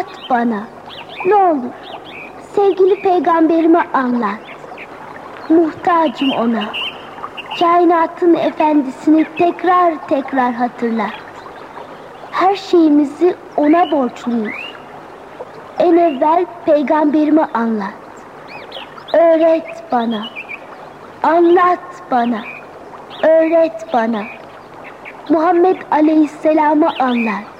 Anlat 0.00 0.30
bana. 0.30 0.62
Ne 1.26 1.34
olur. 1.34 1.70
Sevgili 2.54 3.02
peygamberime 3.02 3.86
anlat. 3.94 4.40
Muhtacım 5.48 6.32
ona. 6.32 6.64
Kainatın 7.58 8.34
efendisini 8.34 9.26
tekrar 9.38 10.08
tekrar 10.08 10.52
hatırlat. 10.52 11.12
Her 12.30 12.56
şeyimizi 12.56 13.36
ona 13.56 13.90
borçluyuz. 13.90 14.74
En 15.78 15.96
evvel 15.96 16.46
peygamberime 16.66 17.46
anlat. 17.54 17.94
Öğret 19.12 19.84
bana. 19.92 20.26
Anlat 21.22 22.02
bana. 22.10 22.40
Öğret 23.22 23.92
bana. 23.92 24.22
Muhammed 25.28 25.76
Aleyhisselam'ı 25.90 26.88
anlat. 26.98 27.59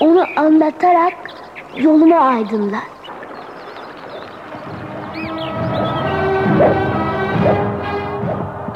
Onu 0.00 0.24
anlatarak 0.36 1.12
yolumu 1.76 2.16
aydınlat. 2.16 2.82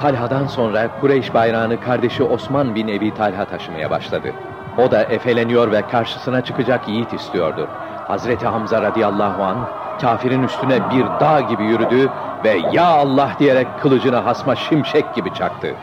Talha'dan 0.01 0.46
sonra 0.46 1.01
Kureyş 1.01 1.34
bayrağını 1.34 1.80
kardeşi 1.80 2.23
Osman 2.23 2.74
bin 2.74 2.88
Ebi 2.88 3.15
Talha 3.15 3.45
taşımaya 3.45 3.91
başladı. 3.91 4.32
O 4.79 4.91
da 4.91 5.02
efeleniyor 5.02 5.73
ve 5.73 5.82
karşısına 5.82 6.45
çıkacak 6.45 6.88
yiğit 6.88 7.12
istiyordu. 7.12 7.68
Hazreti 8.09 8.46
Hamza 8.46 8.82
radıyallahu 8.82 9.43
an 9.43 9.56
kafirin 10.01 10.43
üstüne 10.43 10.91
bir 10.91 11.04
dağ 11.20 11.41
gibi 11.41 11.65
yürüdü 11.65 12.10
ve 12.45 12.60
ya 12.73 12.84
Allah 12.84 13.30
diyerek 13.38 13.66
kılıcını 13.82 14.16
hasma 14.16 14.57
şimşek 14.57 15.15
gibi 15.15 15.35
çaktı. 15.35 15.74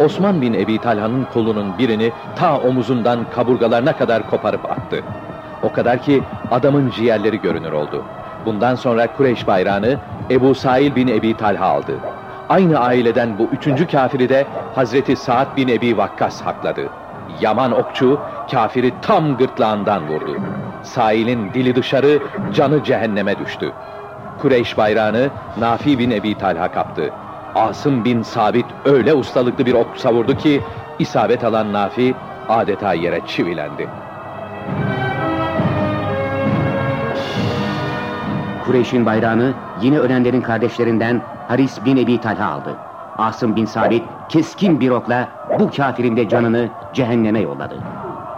Osman 0.00 0.40
bin 0.40 0.54
Ebi 0.54 0.78
Talha'nın 0.78 1.24
kolunun 1.24 1.78
birini 1.78 2.12
ta 2.36 2.58
omuzundan 2.60 3.30
kaburgalarına 3.34 3.96
kadar 3.96 4.30
koparıp 4.30 4.70
attı. 4.70 5.02
O 5.62 5.72
kadar 5.72 6.02
ki 6.02 6.22
adamın 6.50 6.90
ciğerleri 6.90 7.40
görünür 7.40 7.72
oldu. 7.72 8.04
Bundan 8.46 8.74
sonra 8.74 9.16
Kureyş 9.16 9.46
bayrağını 9.46 9.98
Ebu 10.30 10.54
Sail 10.54 10.94
bin 10.94 11.08
Ebi 11.08 11.36
Talha 11.36 11.66
aldı. 11.66 11.92
Aynı 12.48 12.78
aileden 12.78 13.38
bu 13.38 13.42
üçüncü 13.52 13.86
kafiri 13.86 14.28
de 14.28 14.46
Hazreti 14.74 15.16
Saad 15.16 15.56
bin 15.56 15.68
Ebi 15.68 15.96
Vakkas 15.96 16.42
hakladı. 16.42 16.88
Yaman 17.40 17.72
okçu 17.72 18.20
kafiri 18.50 18.92
tam 19.02 19.36
gırtlağından 19.36 20.08
vurdu. 20.08 20.36
Sail'in 20.82 21.54
dili 21.54 21.76
dışarı, 21.76 22.22
canı 22.54 22.84
cehenneme 22.84 23.38
düştü. 23.38 23.72
Kureyş 24.38 24.78
bayrağını 24.78 25.30
Nafi 25.56 25.98
bin 25.98 26.10
Ebi 26.10 26.38
Talha 26.38 26.72
kaptı. 26.72 27.10
Asım 27.58 28.04
bin 28.04 28.22
Sabit 28.22 28.66
öyle 28.84 29.14
ustalıklı 29.14 29.66
bir 29.66 29.74
ok 29.74 29.96
savurdu 29.96 30.36
ki 30.36 30.60
isabet 30.98 31.44
alan 31.44 31.72
Nafi 31.72 32.14
adeta 32.48 32.92
yere 32.92 33.20
çivilendi. 33.26 33.88
Kureyş'in 38.64 39.06
bayrağını 39.06 39.52
yine 39.82 39.98
ölenlerin 39.98 40.40
kardeşlerinden 40.40 41.22
Haris 41.48 41.84
bin 41.84 41.96
Ebi 41.96 42.20
Talha 42.20 42.52
aldı. 42.52 42.76
Asım 43.18 43.56
bin 43.56 43.64
Sabit 43.64 44.04
keskin 44.28 44.80
bir 44.80 44.90
okla 44.90 45.28
bu 45.58 45.70
kafirin 45.70 46.16
de 46.16 46.28
canını 46.28 46.68
cehenneme 46.92 47.40
yolladı. 47.40 47.74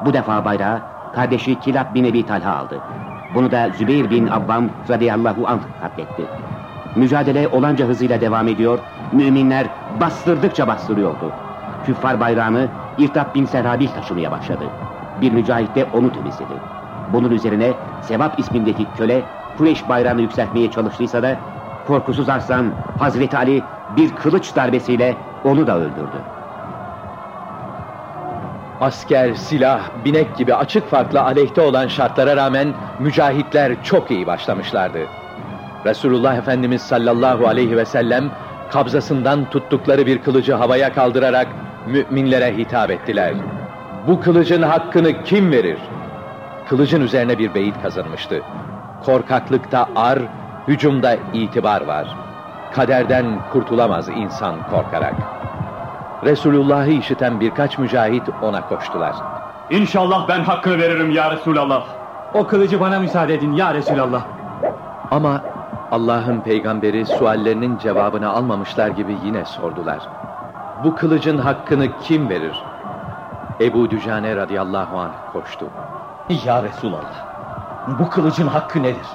Bu 0.05 0.13
defa 0.13 0.45
bayrağı 0.45 0.81
kardeşi 1.15 1.61
Kilab 1.61 1.95
bin 1.95 2.05
Ebi 2.05 2.27
Talha 2.27 2.57
aldı. 2.57 2.81
Bunu 3.35 3.51
da 3.51 3.71
Zübeyir 3.79 4.11
bin 4.11 4.27
Avvam 4.27 4.71
radıyallahu 4.89 5.49
anh 5.49 5.61
katletti. 5.81 6.23
Mücadele 6.97 7.49
olanca 7.49 7.87
hızıyla 7.87 8.21
devam 8.21 8.49
ediyor, 8.49 8.79
müminler 9.13 9.67
bastırdıkça 10.01 10.69
bastırıyordu. 10.69 11.33
Küffar 11.85 12.21
bayrağını 12.21 12.69
İrtab 12.99 13.35
bin 13.35 13.45
Serhabil 13.45 13.89
taşımaya 13.89 14.31
başladı. 14.31 14.65
Bir 15.21 15.33
mücahit 15.33 15.75
de 15.75 15.85
onu 15.85 16.13
temizledi. 16.13 16.55
Bunun 17.13 17.31
üzerine 17.31 17.73
Sevap 18.03 18.39
ismindeki 18.39 18.87
köle 18.97 19.25
Kureyş 19.59 19.89
bayrağını 19.89 20.21
yükseltmeye 20.21 20.71
çalıştıysa 20.71 21.23
da 21.23 21.37
korkusuz 21.87 22.29
arslan 22.29 22.73
Hazreti 22.99 23.37
Ali 23.37 23.65
bir 23.97 24.15
kılıç 24.15 24.57
darbesiyle 24.57 25.17
onu 25.45 25.67
da 25.67 25.79
öldürdü. 25.79 26.23
Asker, 28.81 29.35
silah, 29.35 29.81
binek 30.05 30.37
gibi 30.37 30.55
açık 30.55 30.89
farklı 30.91 31.23
aleyhte 31.23 31.61
olan 31.61 31.89
şartlara 31.89 32.37
rağmen 32.37 32.75
mücahitler 32.99 33.83
çok 33.85 34.11
iyi 34.11 34.27
başlamışlardı. 34.27 34.99
Resulullah 35.87 36.37
Efendimiz 36.37 36.83
sallallahu 36.83 37.47
aleyhi 37.47 37.77
ve 37.77 37.85
sellem 37.85 38.31
kabzasından 38.73 39.51
tuttukları 39.51 40.07
bir 40.07 40.23
kılıcı 40.23 40.55
havaya 40.55 40.93
kaldırarak 40.93 41.49
müminlere 41.87 42.57
hitap 42.57 42.91
ettiler. 42.91 43.35
Bu 44.07 44.21
kılıcın 44.21 44.63
hakkını 44.63 45.23
kim 45.25 45.53
verir? 45.53 45.79
Kılıcın 46.69 47.01
üzerine 47.01 47.39
bir 47.39 47.55
beyit 47.55 47.83
kazanmıştı. 47.83 48.43
Korkaklıkta 49.05 49.89
ar, 49.97 50.19
hücumda 50.69 51.17
itibar 51.33 51.81
var. 51.81 52.17
Kaderden 52.75 53.27
kurtulamaz 53.53 54.09
insan 54.09 54.55
korkarak. 54.71 55.15
Resulullah'ı 56.25 56.91
işiten 56.91 57.41
birkaç 57.41 57.79
mücahit 57.79 58.23
ona 58.43 58.69
koştular. 58.69 59.17
İnşallah 59.71 60.29
ben 60.29 60.41
hakkını 60.41 60.79
veririm 60.79 61.11
ya 61.11 61.31
Resulallah. 61.31 61.85
O 62.35 62.47
kılıcı 62.47 62.81
bana 62.81 62.99
müsaade 62.99 63.35
edin 63.35 63.53
ya 63.53 63.75
Resulallah. 63.75 64.23
Ama 65.11 65.41
Allah'ın 65.91 66.41
peygamberi 66.41 67.07
suallerinin 67.07 67.79
cevabını 67.79 68.31
almamışlar 68.31 68.89
gibi 68.89 69.17
yine 69.25 69.45
sordular. 69.45 69.99
Bu 70.85 70.95
kılıcın 70.95 71.39
hakkını 71.39 71.99
kim 72.03 72.29
verir? 72.29 72.63
Ebu 73.61 73.91
Dücane 73.91 74.37
radıyallahu 74.37 74.99
anh 74.99 75.13
koştu. 75.33 75.67
Ya 76.45 76.63
Resulallah, 76.63 77.27
bu 77.99 78.11
kılıcın 78.11 78.47
hakkı 78.47 78.83
nedir? 78.83 79.07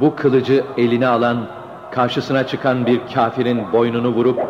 Bu 0.00 0.16
kılıcı 0.16 0.64
eline 0.76 1.06
alan, 1.08 1.46
karşısına 1.90 2.46
çıkan 2.46 2.86
bir 2.86 3.00
kafirin 3.14 3.72
boynunu 3.72 4.08
vurup 4.08 4.40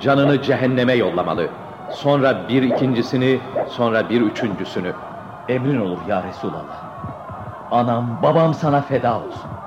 canını 0.00 0.42
cehenneme 0.42 0.92
yollamalı. 0.92 1.48
Sonra 1.90 2.48
bir 2.48 2.62
ikincisini, 2.62 3.40
sonra 3.68 4.10
bir 4.10 4.20
üçüncüsünü. 4.20 4.92
Emrin 5.48 5.80
olur 5.80 5.98
ya 6.08 6.22
Resulallah. 6.22 6.78
Anam, 7.70 8.06
babam 8.22 8.54
sana 8.54 8.80
feda 8.80 9.16
olsun. 9.16 9.57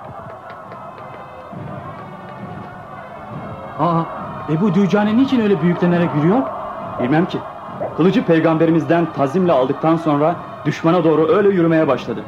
Aa, 3.81 4.03
Ebu 4.49 4.73
Dücane 4.73 5.17
niçin 5.17 5.41
öyle 5.41 5.61
büyüklenerek 5.61 6.09
yürüyor? 6.15 6.41
Bilmem 7.03 7.25
ki. 7.25 7.37
Kılıcı 7.97 8.25
peygamberimizden 8.25 9.13
tazimle 9.13 9.51
aldıktan 9.51 9.95
sonra 9.95 10.35
düşmana 10.65 11.03
doğru 11.03 11.35
öyle 11.35 11.49
yürümeye 11.49 11.87
başladı. 11.87 12.23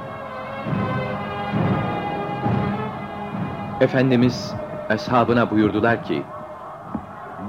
Efendimiz 3.82 4.56
eshabına 4.90 5.52
buyurdular 5.52 6.04
ki, 6.04 6.24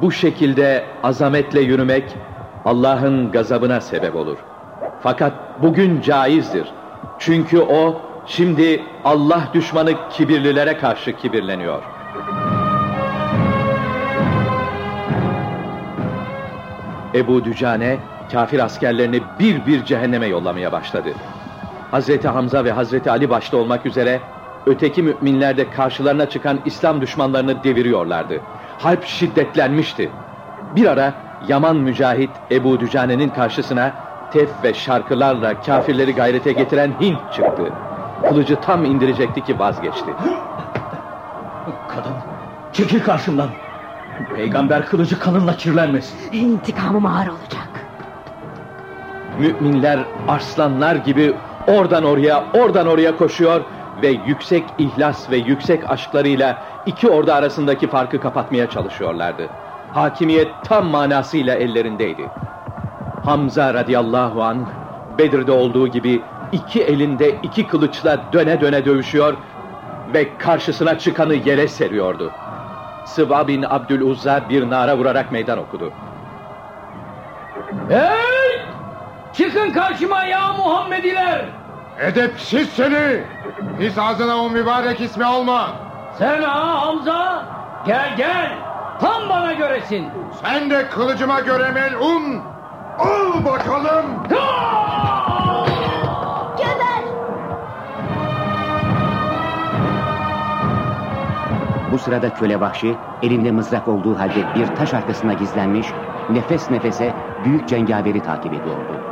bu 0.03 0.13
şekilde 0.13 0.85
azametle 1.03 1.61
yürümek 1.61 2.17
Allah'ın 2.65 3.33
gazabına 3.33 3.81
sebep 3.81 4.17
olur. 4.17 4.37
Fakat 5.03 5.33
bugün 5.63 6.01
caizdir. 6.01 6.73
Çünkü 7.19 7.61
o 7.61 8.01
şimdi 8.27 8.83
Allah 9.05 9.43
düşmanı 9.55 9.93
kibirlilere 10.11 10.79
karşı 10.79 11.17
kibirleniyor. 11.17 11.83
Ebu 17.15 17.45
Dücane 17.45 17.99
kafir 18.33 18.59
askerlerini 18.59 19.23
bir 19.39 19.67
bir 19.67 19.85
cehenneme 19.85 20.27
yollamaya 20.27 20.73
başladı. 20.73 21.09
Hazreti 21.91 22.29
Hamza 22.29 22.65
ve 22.65 22.73
Hazreti 22.73 23.11
Ali 23.11 23.31
başta 23.31 23.57
olmak 23.57 23.87
üzere 23.87 24.21
öteki 24.67 25.03
müminler 25.03 25.57
de 25.57 25.71
karşılarına 25.71 26.29
çıkan 26.29 26.61
İslam 26.65 27.01
düşmanlarını 27.01 27.65
deviriyorlardı. 27.65 28.41
Harp 28.79 29.05
şiddetlenmişti. 29.05 30.11
Bir 30.77 30.87
ara 30.87 31.15
Yaman 31.41 31.77
Mücahit 31.77 32.31
Ebu 32.51 32.81
Dücane'nin 32.81 33.29
karşısına 33.29 33.93
tef 34.31 34.65
ve 34.65 34.75
şarkılarla 34.75 35.61
kafirleri 35.61 36.15
gayrete 36.15 36.53
getiren 36.53 36.93
Hint 37.01 37.33
çıktı. 37.33 37.73
Kılıcı 38.29 38.61
tam 38.61 38.85
indirecekti 38.85 39.45
ki 39.45 39.59
vazgeçti. 39.59 40.17
Kadın, 41.89 42.15
çekil 42.73 43.01
karşımdan. 43.01 43.64
Peygamber 44.37 44.87
kılıcı 44.87 45.19
kanınla 45.19 45.57
kirlenmesin. 45.57 46.33
İntikamım 46.33 47.07
ağır 47.07 47.27
olacak. 47.27 47.69
Müminler 49.39 49.99
arslanlar 50.29 50.97
gibi 50.97 51.35
oradan 51.67 52.05
oraya, 52.05 52.45
oradan 52.55 52.87
oraya 52.87 53.17
koşuyor 53.17 53.61
ve 54.03 54.09
yüksek 54.09 54.65
ihlas 54.79 55.31
ve 55.31 55.37
yüksek 55.37 55.91
aşklarıyla 55.91 56.59
iki 56.87 57.09
ordu 57.09 57.33
arasındaki 57.33 57.87
farkı 57.87 58.21
kapatmaya 58.21 58.71
çalışıyorlardı. 58.71 59.49
Hakimiyet 59.93 60.49
tam 60.65 60.87
manasıyla 60.87 61.55
ellerindeydi. 61.55 62.29
Hamza 63.25 63.75
radıyallahu 63.75 64.43
an 64.43 64.67
Bedir'de 65.19 65.53
olduğu 65.53 65.89
gibi 65.89 66.23
iki 66.53 66.83
elinde 66.83 67.35
iki 67.43 67.67
kılıçla 67.67 68.21
döne 68.33 68.61
döne 68.61 68.85
dövüşüyor 68.85 69.37
ve 70.15 70.39
karşısına 70.39 70.99
çıkanı 70.99 71.35
yere 71.35 71.69
seriyordu. 71.69 72.33
Sıva 73.05 73.49
bin 73.49 73.63
Abdüluzza 73.71 74.49
bir 74.49 74.71
nara 74.71 74.97
vurarak 74.99 75.33
meydan 75.33 75.59
okudu. 75.59 75.93
Hey! 77.89 78.61
Çıkın 79.33 79.71
karşıma 79.73 80.25
ya 80.25 80.53
Muhammediler! 80.53 81.45
Edepsiz 82.01 82.69
seni! 82.69 83.25
Pis 83.79 83.99
ağzına 83.99 84.37
o 84.37 84.51
mübarek 84.51 85.01
ismi 85.01 85.25
alma! 85.25 85.69
Sen 86.19 86.43
ha 86.43 86.83
Hamza? 86.83 87.47
Gel 87.87 88.17
gel. 88.17 88.53
Tam 89.01 89.29
bana 89.29 89.53
göresin. 89.53 90.09
Sen 90.43 90.71
de 90.71 90.89
kılıcıma 90.89 91.41
göre 91.41 91.71
melun! 91.71 92.43
Al 92.99 93.45
bakalım! 93.45 94.05
Geber! 94.29 95.64
Bu 101.95 101.99
sırada 101.99 102.35
köle 102.35 102.61
vahşi 102.61 103.05
elinde 103.23 103.51
mızrak 103.51 103.89
olduğu 103.89 104.19
halde 104.19 104.55
bir 104.55 104.75
taş 104.75 104.95
arkasına 104.95 105.35
gizlenmiş, 105.35 105.97
nefes 106.29 106.71
nefese 106.71 107.21
büyük 107.39 107.69
cengaveri 107.69 108.23
takip 108.23 108.53
ediyordu. 108.53 109.05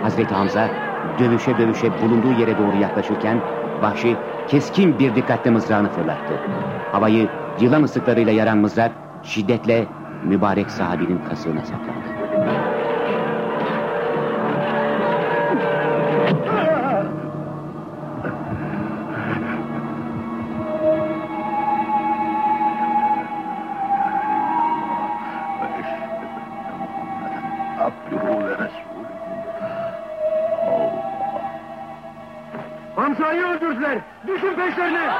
Hazreti 0.00 0.34
Hamza 0.34 0.72
dövüşe 1.18 1.58
dövüşe 1.58 2.00
bulunduğu 2.00 2.32
yere 2.32 2.58
doğru 2.58 2.76
yaklaşırken 2.76 3.42
vahşi 3.80 4.24
keskin 4.46 4.98
bir 4.98 5.14
dikkatle 5.14 5.50
mızrağını 5.50 5.88
fırlattı. 5.88 6.44
Havayı 6.90 7.36
yılan 7.56 7.82
ısıklarıyla 7.82 8.32
yaran 8.32 8.58
mızrak 8.58 9.00
şiddetle 9.22 9.96
mübarek 10.22 10.70
sahabinin 10.72 11.18
kasığına 11.18 11.64
saplandı. 11.64 12.23
Düşün 34.34 34.54
peşlerine! 34.56 35.10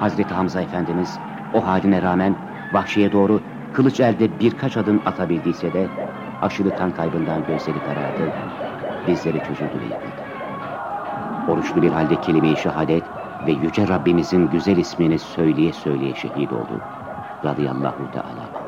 Hazreti 0.00 0.34
Hamza 0.34 0.62
Efendimiz 0.62 1.18
o 1.54 1.66
haline 1.66 2.02
rağmen 2.02 2.36
vahşiye 2.72 3.12
doğru 3.12 3.40
kılıç 3.72 4.00
elde 4.00 4.40
birkaç 4.40 4.76
adım 4.76 5.02
atabildiyse 5.06 5.72
de 5.72 5.88
aşırı 6.42 6.74
kan 6.74 6.90
kaybından 6.92 7.46
gözleri 7.46 7.82
karardı, 7.82 8.32
dizleri 9.06 9.42
çözüldü 9.42 9.80
ve 9.80 9.86
yıkıldı. 9.86 10.22
Oruçlu 11.52 11.82
bir 11.82 11.92
halde 11.92 12.20
kelime-i 12.20 12.56
şehadet 12.56 13.04
ve 13.46 13.52
Yüce 13.52 13.88
Rabbimizin 13.88 14.48
güzel 14.48 14.76
ismini 14.76 15.18
söyleye 15.18 15.72
söyleye 15.72 16.14
şehit 16.14 16.52
oldu. 16.52 16.80
Radıyallahu 17.44 18.10
Teala. 18.10 18.67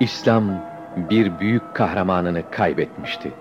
İslam 0.00 0.44
bir 0.96 1.38
büyük 1.38 1.74
kahramanını 1.74 2.50
kaybetmişti. 2.50 3.32